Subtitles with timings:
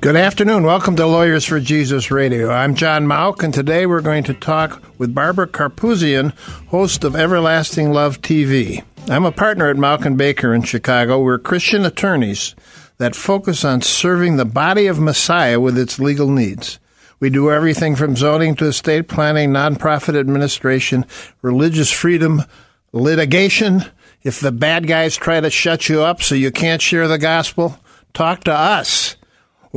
[0.00, 0.62] Good afternoon.
[0.62, 2.52] Welcome to Lawyers for Jesus Radio.
[2.52, 6.30] I'm John Mauck, and today we're going to talk with Barbara Karpousian,
[6.68, 8.84] host of Everlasting Love TV.
[9.08, 11.20] I'm a partner at Mauck and Baker in Chicago.
[11.20, 12.54] We're Christian attorneys
[12.98, 16.78] that focus on serving the body of Messiah with its legal needs.
[17.18, 21.06] We do everything from zoning to estate planning, nonprofit administration,
[21.42, 22.44] religious freedom,
[22.92, 23.84] litigation.
[24.22, 27.80] If the bad guys try to shut you up so you can't share the gospel,
[28.14, 29.16] talk to us.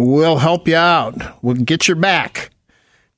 [0.03, 1.43] We'll help you out.
[1.43, 2.49] We'll get your back.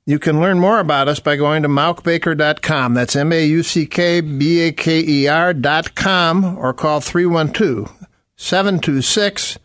[0.06, 2.94] You can learn more about us by going to mauckbaker.com.
[2.94, 7.90] That's M A U C K B A K E R.com or call 312
[8.36, 9.58] 726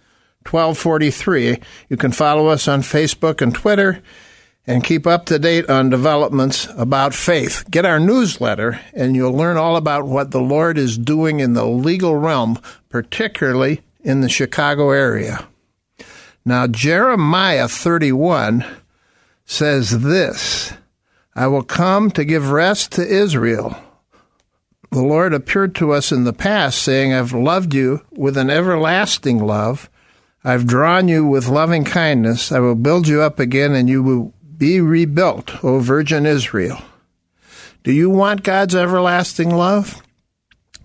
[0.48, 1.58] 1243.
[1.88, 4.00] You can follow us on Facebook and Twitter
[4.64, 7.68] and keep up to date on developments about faith.
[7.68, 11.66] Get our newsletter and you'll learn all about what the Lord is doing in the
[11.66, 15.48] legal realm, particularly in the Chicago area.
[16.48, 18.64] Now, Jeremiah 31
[19.44, 20.72] says this
[21.34, 23.76] I will come to give rest to Israel.
[24.90, 29.44] The Lord appeared to us in the past, saying, I've loved you with an everlasting
[29.44, 29.90] love.
[30.42, 32.50] I've drawn you with loving kindness.
[32.50, 36.80] I will build you up again, and you will be rebuilt, O Virgin Israel.
[37.84, 40.00] Do you want God's everlasting love?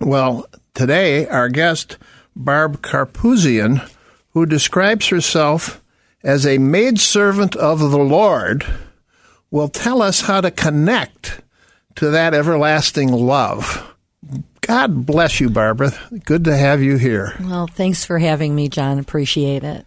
[0.01, 1.97] Well, today, our guest,
[2.35, 3.89] Barb Karpousian,
[4.33, 5.81] who describes herself
[6.23, 8.65] as a maidservant of the Lord,
[9.51, 11.41] will tell us how to connect
[11.95, 13.95] to that everlasting love.
[14.61, 15.91] God bless you, Barbara.
[16.23, 17.35] Good to have you here.
[17.41, 18.97] Well, thanks for having me, John.
[18.97, 19.85] Appreciate it.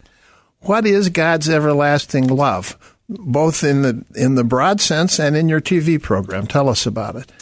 [0.61, 2.77] What is God's everlasting love,
[3.09, 6.47] both in the in the broad sense and in your TV program?
[6.47, 7.33] Tell us about it.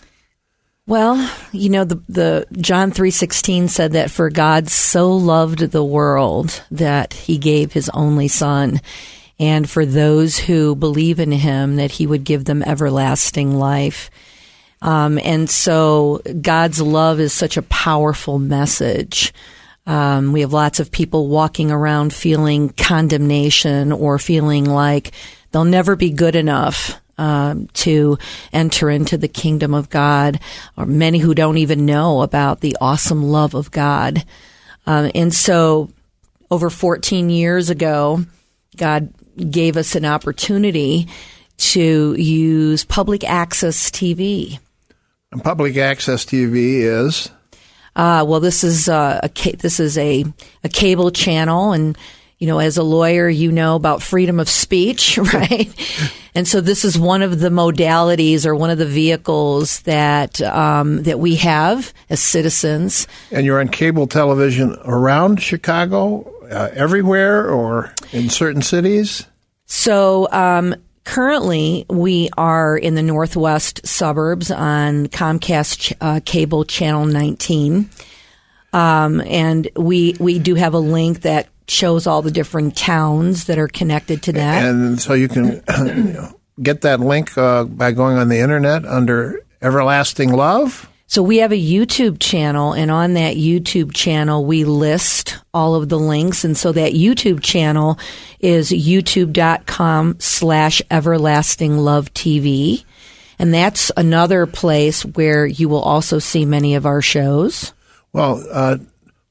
[0.87, 6.63] Well, you know, the, the John 3:16 said that for God so loved the world
[6.71, 8.83] that he gave his only son
[9.39, 14.11] and for those who believe in him that he would give them everlasting life.
[14.83, 19.33] Um, and so God's love is such a powerful message.
[19.87, 25.13] Um, we have lots of people walking around feeling condemnation or feeling like
[25.51, 28.19] they'll never be good enough um, to
[28.53, 30.41] enter into the kingdom of God,
[30.77, 34.25] or many who don't even know about the awesome love of God.
[34.87, 35.91] Um, and so,
[36.51, 38.25] over 14 years ago,
[38.77, 39.13] God
[39.51, 41.09] gave us an opportunity
[41.57, 44.59] to use public access TV.
[45.33, 47.31] And public access TV is.
[47.97, 50.25] Uh, well, this is uh, a this is a
[50.65, 51.97] a cable channel, and
[52.45, 55.73] you know, as a lawyer, you know about freedom of speech, right?
[56.35, 61.05] and so this is one of the modalities or one of the vehicles that um,
[61.05, 63.09] that we have as citizens.
[63.31, 69.27] And you're on cable television around Chicago, uh, everywhere, or in certain cities.
[69.65, 70.29] So.
[70.31, 70.75] Um,
[71.05, 77.89] currently, we are in the northwest suburbs on Comcast uh, cable channel 19.
[78.75, 83.59] Um, and we we do have a link that shows all the different towns that
[83.59, 84.65] are connected to that.
[84.65, 85.63] And so you can
[86.63, 90.89] get that link uh, by going on the internet under Everlasting Love.
[91.07, 95.89] So we have a YouTube channel, and on that YouTube channel, we list all of
[95.89, 96.45] the links.
[96.45, 97.99] And so that YouTube channel
[98.41, 102.85] is youtube.com slash everlasting love TV.
[103.39, 107.75] And that's another place where you will also see many of our shows.
[108.13, 108.79] Well, uh,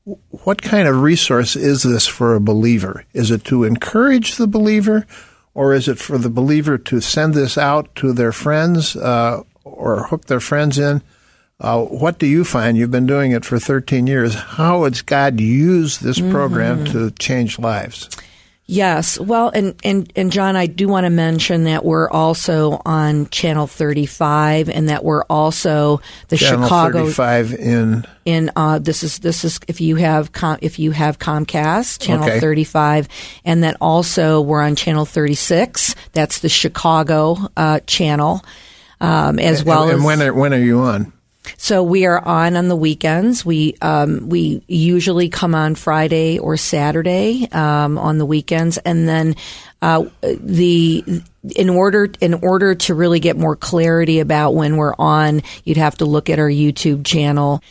[0.05, 3.05] what kind of resource is this for a believer?
[3.13, 5.05] Is it to encourage the believer,
[5.53, 10.03] or is it for the believer to send this out to their friends uh, or
[10.07, 11.01] hook their friends in?
[11.59, 12.75] Uh, what do you find?
[12.77, 14.33] You've been doing it for 13 years.
[14.33, 16.91] How has God used this program mm-hmm.
[16.91, 18.09] to change lives?
[18.65, 19.19] Yes.
[19.19, 23.67] Well, and, and, and John, I do want to mention that we're also on Channel
[23.67, 25.99] 35 and that we're also
[26.29, 30.57] the Channel Chicago 35 in in uh, this is this is if you have Com,
[30.61, 32.39] if you have Comcast Channel Okay.
[32.39, 33.09] 35
[33.43, 35.95] and then also we're on Channel 36.
[36.13, 38.45] That's the Chicago uh, channel.
[39.01, 41.11] Um, as well and, and as when are, when are you on?
[41.57, 43.45] So we are on on the weekends.
[43.45, 49.35] We um, we usually come on Friday or Saturday um, on the weekends, and then
[49.81, 51.03] uh, the
[51.55, 55.97] in order in order to really get more clarity about when we're on, you'd have
[55.97, 57.61] to look at our YouTube channel,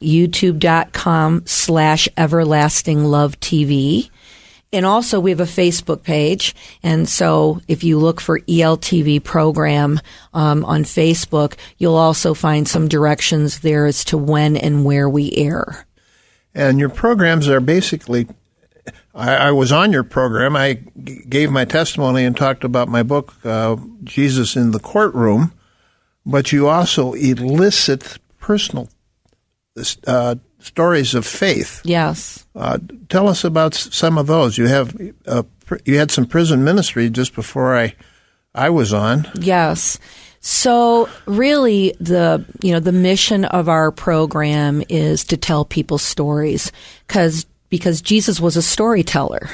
[0.00, 4.10] youtube.com slash everlasting love TV.
[4.72, 6.54] And also we have a Facebook page.
[6.82, 10.00] And so if you look for ELTV program
[10.32, 15.32] um, on Facebook, you'll also find some directions there as to when and where we
[15.32, 15.86] air.
[16.54, 18.28] And your programs are basically
[19.14, 20.56] I, I, was on your program.
[20.56, 25.52] I g- gave my testimony and talked about my book, uh, Jesus in the Courtroom,
[26.24, 28.88] but you also elicit personal
[30.06, 31.80] uh, stories of faith.
[31.84, 32.46] Yes.
[32.54, 32.78] Uh,
[33.08, 34.58] tell us about some of those.
[34.58, 34.96] You have
[35.26, 35.42] uh,
[35.84, 37.94] you had some prison ministry just before I
[38.54, 39.30] I was on.
[39.34, 39.98] Yes.
[40.40, 46.72] So really the you know the mission of our program is to tell people stories
[47.08, 49.48] cuz because Jesus was a storyteller.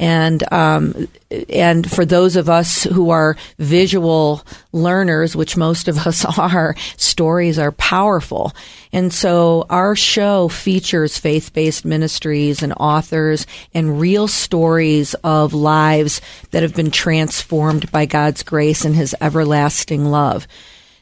[0.00, 1.08] And um,
[1.48, 4.42] and for those of us who are visual
[4.72, 8.52] learners, which most of us are, stories are powerful.
[8.92, 16.20] And so our show features faith-based ministries and authors and real stories of lives
[16.50, 20.48] that have been transformed by God's grace and His everlasting love.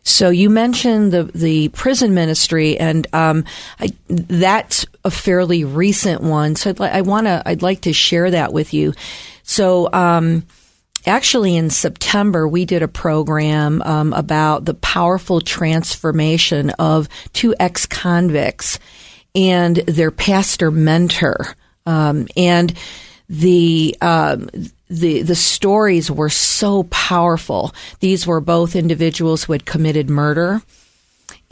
[0.04, 3.44] So you mentioned the the prison ministry, and um,
[3.78, 6.56] I, that's a fairly recent one.
[6.56, 8.94] So I'd li- I want to I'd like to share that with you.
[9.42, 9.88] So.
[9.92, 10.46] Um,
[11.04, 17.86] actually, in September, we did a program um, about the powerful transformation of two ex
[17.86, 18.78] convicts
[19.34, 21.56] and their pastor mentor.
[21.86, 22.72] Um, and
[23.28, 24.50] the um,
[24.88, 27.74] the the stories were so powerful.
[28.00, 30.60] These were both individuals who had committed murder,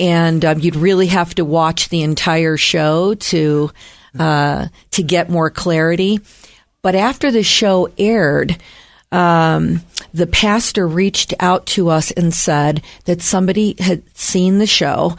[0.00, 3.70] and um, you'd really have to watch the entire show to
[4.18, 6.18] uh, to get more clarity.
[6.82, 8.56] But after the show aired,
[9.12, 9.82] um,
[10.12, 15.16] the pastor reached out to us and said that somebody had seen the show.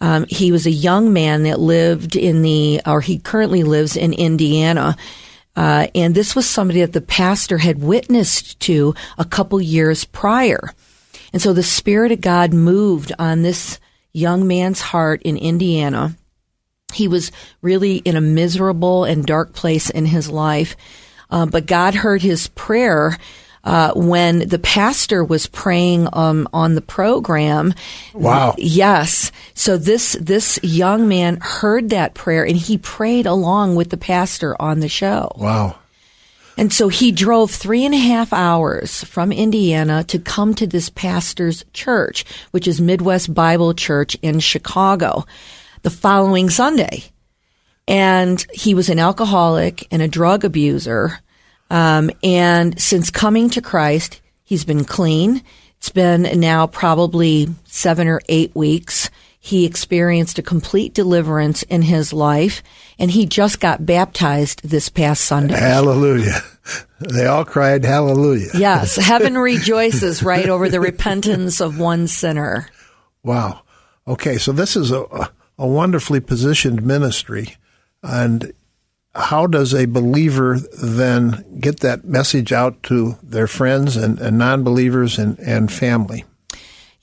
[0.00, 4.12] Um, he was a young man that lived in the, or he currently lives in
[4.12, 4.96] Indiana
[5.54, 10.72] uh, and this was somebody that the pastor had witnessed to a couple years prior.
[11.32, 13.78] And so the Spirit of God moved on this
[14.12, 16.16] young man's heart in Indiana.
[16.92, 17.32] He was
[17.62, 20.76] really in a miserable and dark place in his life.
[21.30, 23.16] Uh, but God heard his prayer
[23.64, 27.72] uh, when the pastor was praying um, on the program.
[28.12, 28.54] Wow.
[28.58, 29.32] Yes.
[29.54, 34.60] So this this young man heard that prayer and he prayed along with the pastor
[34.60, 35.32] on the show.
[35.36, 35.76] Wow.
[36.56, 40.90] And so he drove three and a half hours from Indiana to come to this
[40.90, 45.24] pastor's church, which is Midwest Bible Church in Chicago,
[45.82, 47.04] the following Sunday.
[47.88, 51.20] And he was an alcoholic and a drug abuser.
[51.70, 55.42] Um, and since coming to Christ, he's been clean.
[55.78, 59.10] It's been now probably seven or eight weeks.
[59.44, 62.62] He experienced a complete deliverance in his life,
[62.96, 65.58] and he just got baptized this past Sunday.
[65.58, 66.42] Hallelujah.
[67.00, 68.50] They all cried hallelujah.
[68.54, 72.68] Yes, heaven rejoices right over the repentance of one sinner.
[73.24, 73.62] Wow.
[74.06, 75.02] Okay, so this is a,
[75.58, 77.56] a wonderfully positioned ministry.
[78.00, 78.52] And
[79.12, 84.62] how does a believer then get that message out to their friends and, and non
[84.62, 86.24] believers and, and family?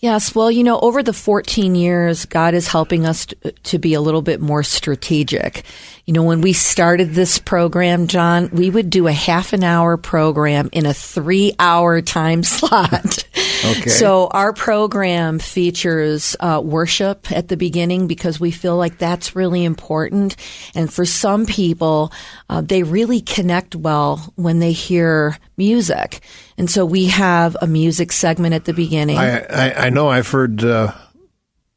[0.02, 3.96] Yes, well, you know, over the 14 years, God is helping us to, to, be
[3.96, 5.66] a little bit more strategic.
[6.06, 9.98] You know, when we started this program, John, we would do a half an hour
[9.98, 13.26] program in a three hour time slot.
[13.64, 13.90] Okay.
[13.90, 19.66] So our program features uh, worship at the beginning because we feel like that's really
[19.66, 20.36] important.
[20.76, 22.14] And for some people,
[22.50, 26.22] uh, they really connect well when they hear music.
[26.58, 29.18] And so we have a music segment at the beginning.
[29.18, 30.94] I, I, I know I've heard uh,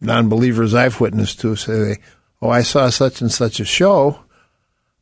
[0.01, 1.99] non believers I've witnessed to say,
[2.41, 4.19] Oh, I saw such and such a show.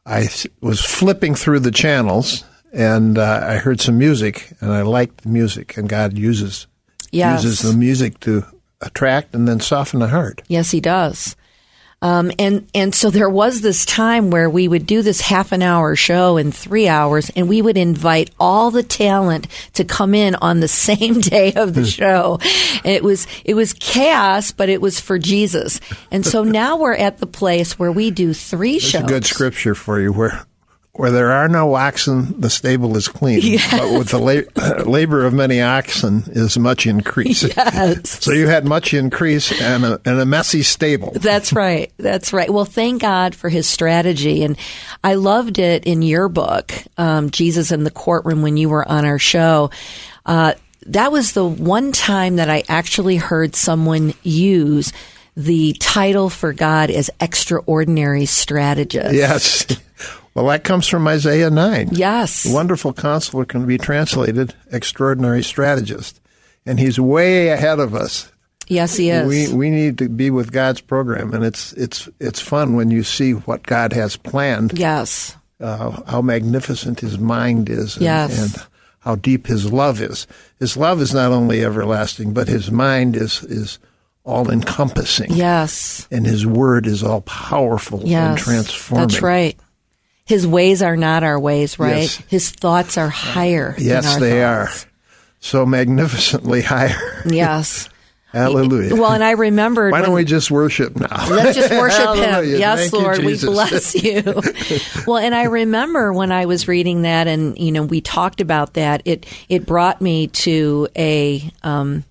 [0.04, 0.28] I
[0.60, 5.28] was flipping through the channels and uh, I heard some music and I liked the
[5.28, 6.66] music, and God uses
[7.10, 7.44] yes.
[7.44, 8.44] uses the music to
[8.80, 10.42] attract and then soften the heart.
[10.48, 11.36] Yes, He does.
[12.02, 15.60] Um, and and so there was this time where we would do this half an
[15.60, 20.34] hour show in three hours, and we would invite all the talent to come in
[20.36, 22.38] on the same day of the show.
[22.84, 25.78] It was it was chaos, but it was for Jesus.
[26.10, 29.02] And so now we're at the place where we do three That's shows.
[29.02, 30.10] a good scripture for you.
[30.10, 30.46] Where
[31.00, 33.40] where there are no oxen, the stable is clean.
[33.40, 33.70] Yes.
[33.70, 37.42] But with the la- labor of many oxen is much increase.
[37.42, 38.22] Yes.
[38.22, 41.12] so you had much increase and a, and a messy stable.
[41.14, 41.90] That's right.
[41.96, 42.50] That's right.
[42.50, 44.44] Well, thank God for his strategy.
[44.44, 44.58] And
[45.02, 49.06] I loved it in your book, um, Jesus in the Courtroom, when you were on
[49.06, 49.70] our show.
[50.26, 50.52] Uh,
[50.86, 54.92] that was the one time that I actually heard someone use
[55.34, 59.14] the title for God as extraordinary strategist.
[59.14, 59.66] Yes.
[60.34, 61.88] Well, that comes from Isaiah 9.
[61.92, 62.46] Yes.
[62.46, 66.20] Wonderful counselor can be translated extraordinary strategist.
[66.66, 68.30] And he's way ahead of us.
[68.68, 69.26] Yes, he is.
[69.26, 73.02] We we need to be with God's program, and it's it's it's fun when you
[73.02, 74.78] see what God has planned.
[74.78, 75.36] Yes.
[75.58, 78.38] Uh, how magnificent His mind is, and, Yes.
[78.56, 78.66] and
[79.00, 80.28] how deep His love is.
[80.60, 83.80] His love is not only everlasting, but His mind is is
[84.22, 85.32] all encompassing.
[85.32, 86.06] Yes.
[86.12, 88.40] and His word is all powerful and Yes.
[88.44, 89.08] transforming.
[89.08, 89.58] That's right.
[90.24, 92.02] His ways are not our ways, right?
[92.02, 92.22] Yes.
[92.28, 93.74] His thoughts are higher.
[93.76, 94.84] than Yes, they thoughts.
[94.84, 94.88] are
[95.40, 97.22] so magnificently higher.
[97.26, 97.88] Yes.
[98.32, 98.94] Hallelujah.
[98.94, 99.90] Well, and I remembered.
[99.90, 101.28] Why don't we just worship now?
[101.28, 102.44] Let's just worship him.
[102.60, 104.22] Yes, Thank you, Lord, we bless you.
[105.04, 108.74] well, and I remember when I was reading that, and you know, we talked about
[108.74, 109.02] that.
[109.04, 112.04] It it brought me to a um,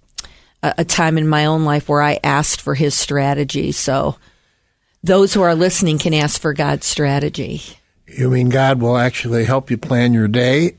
[0.62, 3.72] a, a time in my own life where I asked for His strategy.
[3.72, 4.18] So,
[5.01, 7.62] those who are listening can ask for God's strategy.
[8.18, 10.75] You mean God will actually help you plan your day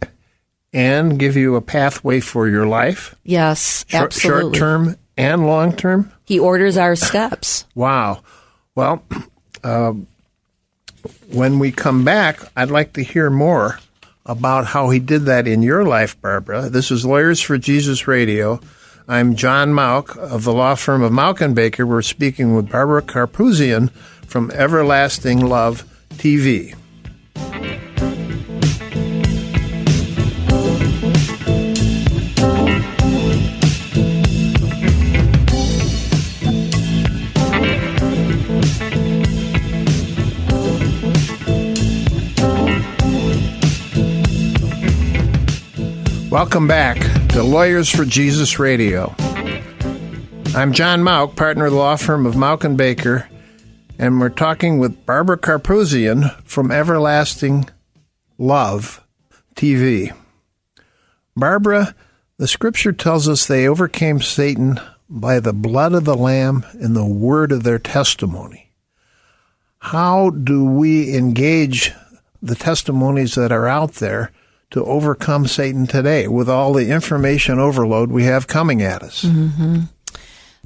[0.72, 3.14] and give you a pathway for your life?
[3.24, 4.42] Yes, Short, absolutely.
[4.42, 6.12] short term and long term?
[6.24, 7.64] He orders our steps.
[7.74, 8.20] Wow.
[8.74, 9.02] Well,
[9.64, 9.94] uh,
[11.32, 13.78] when we come back, I'd like to hear more
[14.26, 16.68] about how he did that in your life, Barbara.
[16.68, 18.60] This is Lawyers for Jesus Radio.
[19.08, 21.84] I'm John Mauck of the law firm of Mauck and Baker.
[21.84, 23.90] We're speaking with Barbara Karpousian
[24.26, 26.76] from Everlasting Love TV.
[46.30, 46.98] Welcome back
[47.30, 49.14] to Lawyers for Jesus Radio.
[50.54, 53.28] I'm John Mauck, partner of the law firm of Mauck and Baker,
[54.00, 57.68] and we're talking with Barbara Karpousian from Everlasting
[58.38, 59.06] Love
[59.54, 60.16] TV.
[61.36, 61.94] Barbara,
[62.38, 64.80] the scripture tells us they overcame Satan
[65.10, 68.72] by the blood of the Lamb and the word of their testimony.
[69.80, 71.92] How do we engage
[72.40, 74.32] the testimonies that are out there
[74.70, 79.24] to overcome Satan today with all the information overload we have coming at us?
[79.24, 79.80] Mm-hmm.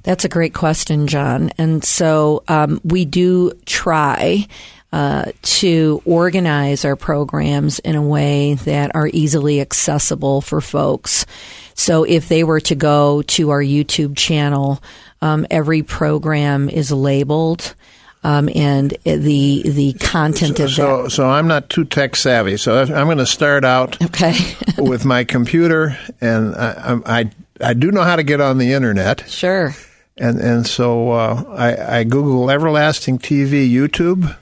[0.05, 1.51] That's a great question, John.
[1.59, 4.47] And so um, we do try
[4.93, 11.27] uh, to organize our programs in a way that are easily accessible for folks.
[11.75, 14.81] So if they were to go to our YouTube channel,
[15.21, 17.75] um, every program is labeled.
[18.23, 20.75] Um, and the the content of that.
[20.75, 22.57] So, so I'm not too tech savvy.
[22.57, 24.35] So I'm going to start out Okay,
[24.79, 27.31] with my computer, and I, I
[27.61, 29.75] I do know how to get on the internet, sure.
[30.17, 34.37] And and so uh, I, I Google Everlasting TV YouTube.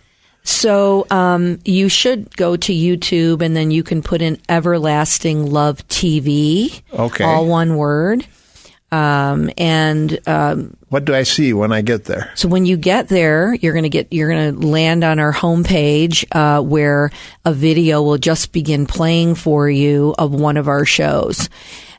[0.45, 5.87] So um, you should go to YouTube and then you can put in Everlasting Love
[5.87, 6.83] TV.
[6.93, 7.25] Okay.
[7.25, 8.27] All one word.
[8.91, 12.31] Um, and um, What do I see when I get there?
[12.35, 16.27] so when you get there, you're going to get you're to land on our homepage
[16.33, 17.11] uh, where
[17.47, 21.49] a video will just begin playing for you of one of our shows.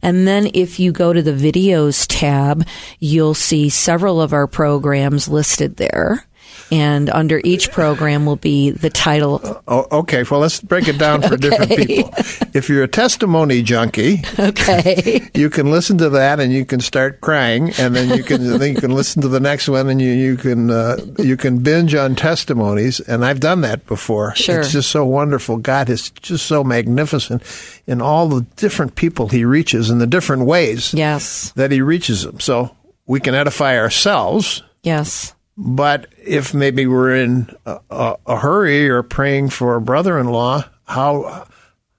[0.03, 2.67] And then if you go to the videos tab,
[2.99, 6.27] you'll see several of our programs listed there.
[6.73, 9.61] And under each program will be the title.
[9.67, 10.23] Oh, okay.
[10.23, 12.11] Well, let's break it down for different people.
[12.55, 15.29] If you're a testimony junkie, Okay.
[15.35, 18.73] you can listen to that and you can start crying, and then you can then
[18.73, 21.93] you can listen to the next one, and you you can uh, you can binge
[21.93, 22.99] on testimonies.
[23.01, 24.33] And I've done that before.
[24.35, 24.61] Sure.
[24.61, 25.57] It's just so wonderful.
[25.57, 27.43] God is just so magnificent
[27.85, 31.51] in all the different people He reaches in the different ways yes.
[31.51, 32.39] that He reaches them.
[32.39, 32.75] So
[33.05, 34.63] we can edify ourselves.
[34.81, 35.35] Yes.
[35.55, 41.47] But if maybe we're in a, a, hurry or praying for a brother-in-law, how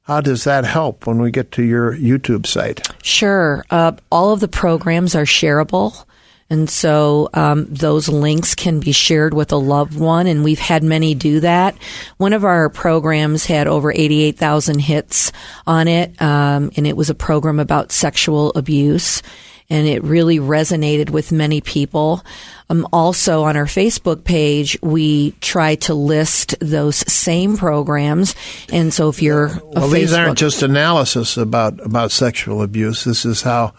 [0.02, 2.86] how does that help when we get to your YouTube site?
[3.02, 3.64] Sure.
[3.70, 6.04] Uh, all of the programs are shareable.
[6.50, 10.82] And so um, those links can be shared with a loved one, and we've had
[10.82, 11.74] many do that.
[12.18, 15.32] One of our programs had over 88,000 hits
[15.66, 19.22] on it, um, and it was a program about sexual abuse,
[19.70, 22.24] and it really resonated with many people.
[22.70, 28.34] Um, also, on our Facebook page, we try to list those same programs,
[28.72, 33.04] and so if you're a Well, these aren't just analysis about about sexual abuse.
[33.04, 33.74] This is how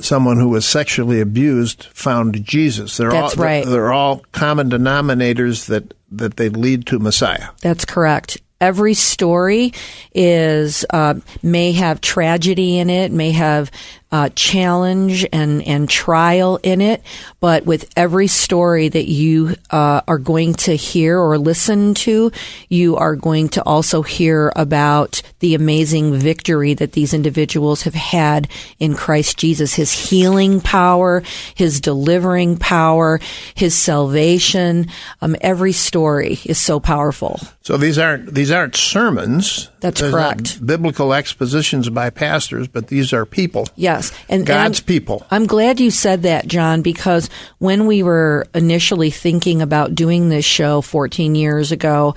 [0.00, 2.96] someone who was sexually abused found Jesus.
[2.96, 3.64] They're That's all, right.
[3.64, 7.48] They're all common denominators that that they lead to Messiah.
[7.60, 8.38] That's correct.
[8.60, 9.72] Every story
[10.14, 13.70] is uh, may have tragedy in it, may have
[14.14, 17.02] uh, challenge and, and trial in it.
[17.40, 22.30] But with every story that you uh, are going to hear or listen to,
[22.68, 28.46] you are going to also hear about the amazing victory that these individuals have had
[28.78, 31.24] in Christ Jesus, his healing power,
[31.56, 33.18] his delivering power,
[33.56, 34.86] his salvation.
[35.22, 37.40] Um, every story is so powerful.
[37.62, 39.70] So these aren't these aren't sermons.
[39.80, 40.64] That's They're correct.
[40.64, 43.68] biblical expositions by pastors, but these are people.
[43.74, 45.26] Yes, and God's and I'm- people.
[45.30, 50.44] I'm glad you said that, John, because when we were initially thinking about doing this
[50.44, 52.14] show 14 years ago,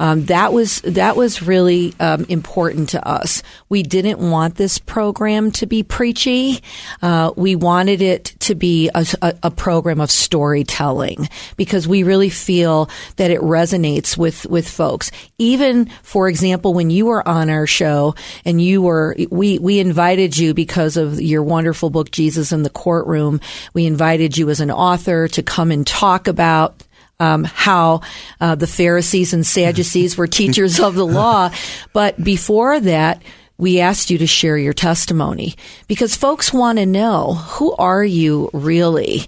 [0.00, 3.42] um, that was that was really um, important to us.
[3.68, 6.60] We didn't want this program to be preachy.
[7.02, 12.30] Uh, we wanted it to be a, a, a program of storytelling because we really
[12.30, 15.10] feel that it resonates with with folks.
[15.38, 18.14] Even, for example, when you were on our show
[18.44, 22.70] and you were we we invited you because of your wonderful book Jesus in the
[22.70, 23.40] Courtroom.
[23.74, 26.82] We invited you as an author to come and talk about
[27.20, 28.02] um, how
[28.40, 31.50] uh, the Pharisees and Sadducees were teachers of the law.
[31.92, 33.22] But before that,
[33.56, 35.56] we asked you to share your testimony
[35.88, 39.22] because folks want to know who are you really?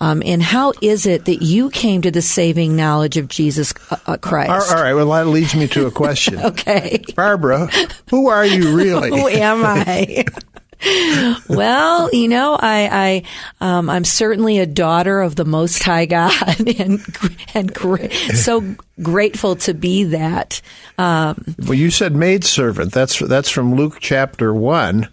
[0.00, 3.96] Um, and how is it that you came to the saving knowledge of Jesus uh,
[4.06, 4.72] uh, Christ?
[4.74, 4.92] All right.
[4.94, 6.38] Well, that leads me to a question.
[6.46, 7.02] Okay.
[7.14, 7.68] Barbara,
[8.10, 9.10] who are you really?
[9.10, 10.24] Who am I?
[11.48, 13.22] well, you know, I,
[13.60, 16.32] I, um, I'm certainly a daughter of the Most High God,
[16.78, 17.00] and
[17.54, 20.60] and gra- so grateful to be that.
[20.98, 22.92] Um, Well, you said maidservant.
[22.92, 25.08] That's that's from Luke chapter one,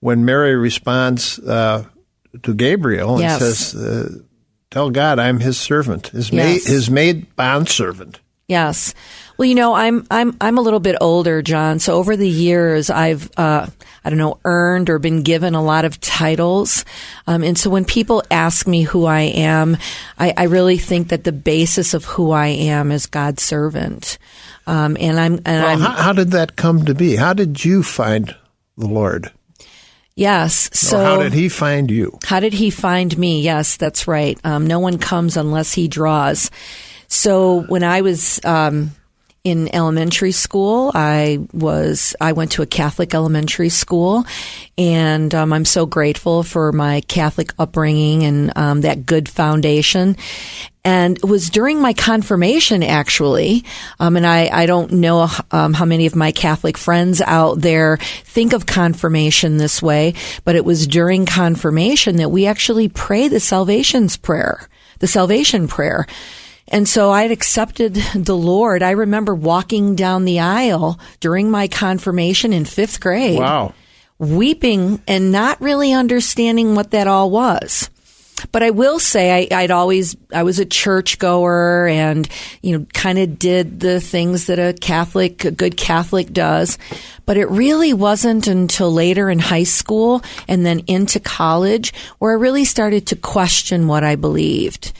[0.00, 1.84] when Mary responds uh,
[2.42, 3.38] to Gabriel and Yes.
[3.38, 4.10] says, uh,
[4.70, 6.64] "Tell God I'm His servant, His Yes.
[6.66, 8.94] maid, His maid bondservant." Yes.
[9.36, 11.78] Well, you know, I'm I'm I'm a little bit older, John.
[11.78, 13.66] So over the years, I've uh,
[14.04, 16.84] I don't know earned or been given a lot of titles,
[17.26, 19.76] um, and so when people ask me who I am,
[20.18, 24.16] I, I really think that the basis of who I am is God's servant,
[24.66, 27.16] um, and I'm and Well, I'm how, how did that come to be?
[27.16, 28.34] How did you find
[28.78, 29.30] the Lord?
[30.14, 30.70] yes.
[30.72, 32.18] So or how did He find you?
[32.24, 33.42] How did he find me?
[33.42, 34.38] Yes, that's right.
[34.44, 36.50] Um, no one comes unless he draws.
[37.08, 38.92] So when I was um,
[39.46, 44.24] in elementary school, I was I went to a Catholic elementary school,
[44.76, 50.16] and um, I'm so grateful for my Catholic upbringing and um, that good foundation.
[50.84, 53.64] And it was during my confirmation, actually,
[54.00, 57.98] um, and I, I don't know um, how many of my Catholic friends out there
[58.24, 63.38] think of confirmation this way, but it was during confirmation that we actually pray the
[63.38, 66.08] salvation's prayer, the salvation prayer.
[66.68, 68.82] And so I had accepted the Lord.
[68.82, 73.72] I remember walking down the aisle during my confirmation in fifth grade Wow.
[74.18, 77.90] weeping and not really understanding what that all was.
[78.52, 82.28] But I will say I, I'd always I was a churchgoer and
[82.62, 86.78] you know kind of did the things that a Catholic a good Catholic does.
[87.24, 92.34] But it really wasn't until later in high school and then into college where I
[92.34, 94.92] really started to question what I believed.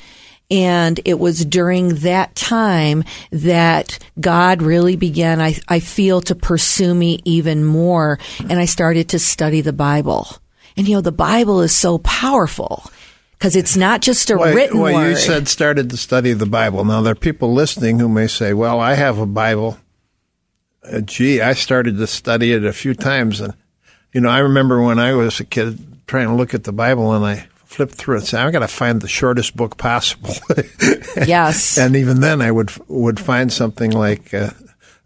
[0.51, 6.95] And it was during that time that God really began, I, I feel, to pursue
[6.95, 8.19] me even more.
[8.49, 10.29] And I started to study the Bible.
[10.77, 12.85] And you know, the Bible is so powerful
[13.33, 15.11] because it's not just a Well, written well, word.
[15.11, 16.85] you said started to study the Bible.
[16.85, 19.79] Now there are people listening who may say, "Well, I have a Bible.
[20.85, 23.55] Uh, gee, I started to study it a few times, and
[24.13, 27.13] you know, I remember when I was a kid trying to look at the Bible,
[27.13, 30.35] and I flipped through it and said, "I got to find the shortest book possible."
[31.17, 31.77] yes.
[31.77, 34.33] and even then, I would would find something like.
[34.35, 34.51] Uh,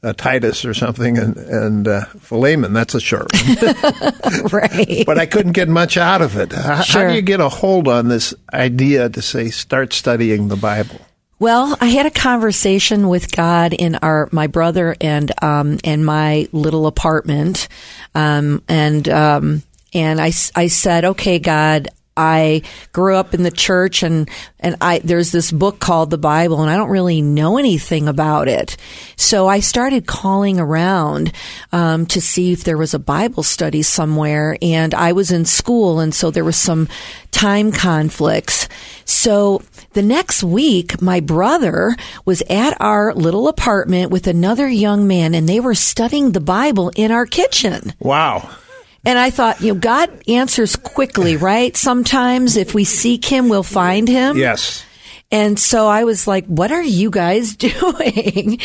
[0.02, 2.72] uh, Titus or something, and and uh, Philemon.
[2.72, 3.56] That's a short one.
[4.50, 5.04] right.
[5.04, 6.52] but I couldn't get much out of it.
[6.52, 10.56] How, how do you get a hold on this idea to say start studying the
[10.56, 10.98] Bible?
[11.38, 16.48] Well, I had a conversation with God in our my brother and um and my
[16.52, 17.68] little apartment,
[18.14, 21.88] um and um and I I said, okay, God.
[22.20, 22.60] I
[22.92, 24.28] grew up in the church and,
[24.58, 28.46] and I, there's this book called the Bible and I don't really know anything about
[28.46, 28.76] it.
[29.16, 31.32] So I started calling around,
[31.72, 35.98] um, to see if there was a Bible study somewhere and I was in school
[35.98, 36.88] and so there was some
[37.30, 38.68] time conflicts.
[39.06, 39.62] So
[39.94, 45.48] the next week, my brother was at our little apartment with another young man and
[45.48, 47.94] they were studying the Bible in our kitchen.
[47.98, 48.50] Wow.
[49.04, 51.76] And I thought, you know, God answers quickly, right?
[51.76, 54.36] Sometimes if we seek him, we'll find him.
[54.36, 54.84] Yes.
[55.32, 58.58] And so I was like, what are you guys doing?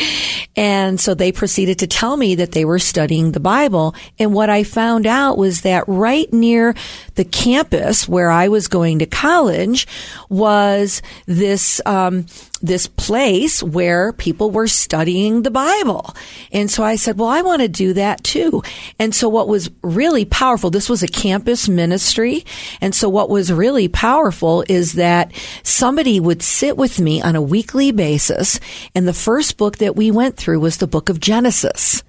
[0.56, 3.94] And so they proceeded to tell me that they were studying the Bible.
[4.18, 6.74] And what I found out was that right near
[7.14, 9.86] the campus where I was going to college
[10.28, 12.26] was this, um,
[12.58, 16.14] this place where people were studying the Bible.
[16.52, 18.62] And so I said, well, I want to do that too.
[18.98, 22.44] And so what was really powerful, this was a campus ministry.
[22.80, 27.42] And so what was really powerful is that somebody would sit with me on a
[27.42, 28.60] weekly basis.
[28.94, 32.02] And the first book that we went through was the book of Genesis.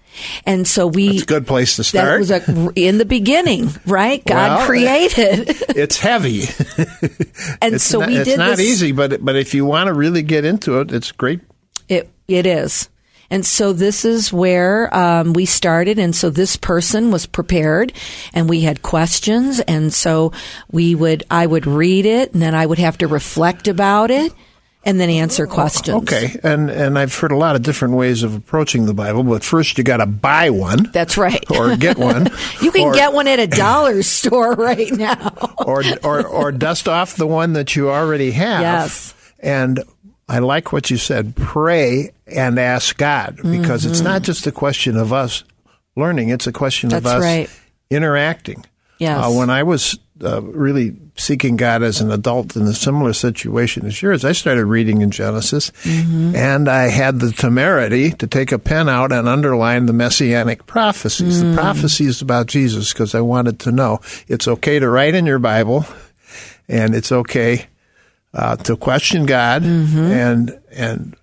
[0.45, 1.09] And so we.
[1.09, 2.25] That's a good place to start.
[2.27, 4.23] That was a, in the beginning, right?
[4.25, 5.49] God well, created.
[5.69, 6.41] it's heavy.
[7.61, 8.27] and it's so not, we did.
[8.27, 11.11] It's not this, easy, but but if you want to really get into it, it's
[11.11, 11.41] great.
[11.87, 12.89] It it is.
[13.29, 15.99] And so this is where um, we started.
[15.99, 17.91] And so this person was prepared
[18.33, 19.59] and we had questions.
[19.59, 20.31] And so
[20.71, 24.33] we would, I would read it and then I would have to reflect about it
[24.87, 26.03] and then answer questions.
[26.03, 29.43] Okay, and and I've heard a lot of different ways of approaching the Bible, but
[29.43, 30.89] first you got to buy one.
[30.93, 32.29] That's right, or get one.
[32.61, 36.87] you can or, get one at a dollar store right now, or or or dust
[36.87, 38.61] off the one that you already have.
[38.61, 39.83] Yes, and
[40.29, 41.35] I like what you said.
[41.35, 43.91] Pray and ask God because mm-hmm.
[43.91, 45.43] it's not just a question of us
[45.97, 47.49] learning; it's a question That's of us right.
[47.89, 48.65] interacting.
[48.99, 49.25] Yes.
[49.25, 53.85] Uh, when I was uh, really seeking God as an adult in a similar situation
[53.85, 56.35] as yours, I started reading in Genesis, mm-hmm.
[56.35, 61.43] and I had the temerity to take a pen out and underline the messianic prophecies,
[61.43, 61.51] mm.
[61.51, 65.39] the prophecies about Jesus, because I wanted to know it's okay to write in your
[65.39, 65.85] Bible,
[66.67, 67.67] and it's okay
[68.33, 69.99] uh, to question God, mm-hmm.
[69.99, 71.15] and and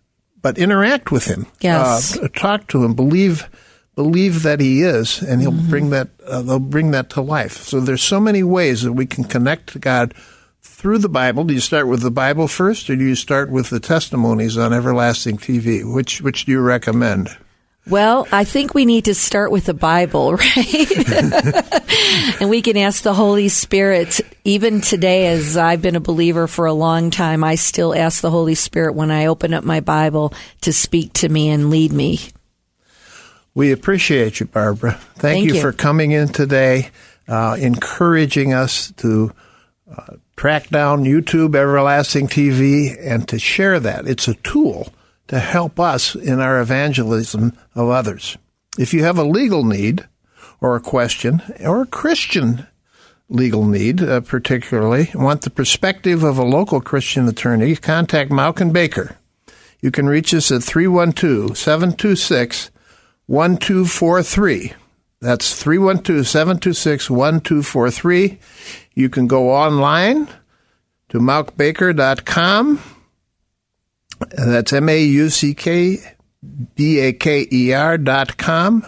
[0.43, 3.49] but interact with Him, yes, uh, talk to Him, believe
[3.95, 5.71] believe that he is, and he'll mm-hmm.
[5.71, 6.09] bring that.
[6.27, 7.59] Uh, they'll bring that to life.
[7.59, 10.15] So there's so many ways that we can connect to God
[10.63, 11.45] through the Bible.
[11.45, 14.73] Do you start with the Bible first, or do you start with the testimonies on
[14.73, 15.83] Everlasting TV?
[15.85, 17.37] Which which do you recommend?
[17.87, 22.37] Well, I think we need to start with the Bible, right?
[22.41, 24.21] and we can ask the Holy Spirit.
[24.45, 28.31] Even today, as I've been a believer for a long time, I still ask the
[28.31, 32.21] Holy Spirit when I open up my Bible to speak to me and lead me
[33.55, 34.93] we appreciate you, Barbara.
[34.93, 36.91] Thank, Thank you, you, for coming in today,
[37.29, 39.33] uh, encouraging us to
[39.91, 44.09] uh, track down YouTube, Everlasting TV, and to share that.
[44.09, 44.89] It's a tool
[45.29, 48.37] to help us in our evangelism of others.
[48.79, 50.07] If you have a legal need
[50.61, 52.67] or a question or a Christian
[53.29, 58.73] legal need, uh, particularly, want the perspective of a local Christian attorney, contact Mauck and
[58.73, 59.17] Baker.
[59.81, 62.71] You can reach us at 312 726
[63.27, 64.73] 1243.
[65.21, 68.39] That's 312 726 1243.
[68.95, 70.29] You can go online
[71.09, 72.81] to mauckbaker.com.
[74.31, 75.99] That's M A U C K
[76.75, 78.87] B A K E R dot com.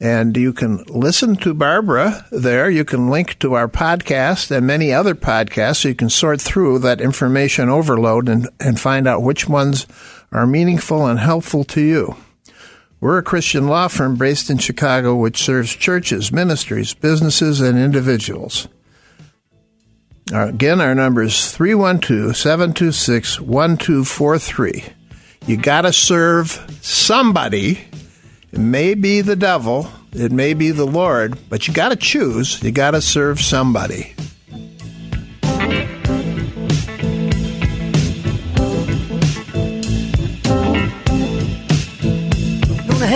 [0.00, 2.68] And you can listen to Barbara there.
[2.68, 6.80] You can link to our podcast and many other podcasts so you can sort through
[6.80, 9.86] that information overload and, and find out which ones
[10.32, 12.16] are meaningful and helpful to you.
[13.02, 18.68] We're a Christian law firm based in Chicago which serves churches, ministries, businesses, and individuals.
[20.32, 24.84] Uh, again, our number is 312 726 1243.
[25.48, 27.80] You got to serve somebody.
[28.52, 32.62] It may be the devil, it may be the Lord, but you got to choose.
[32.62, 34.14] You got to serve somebody.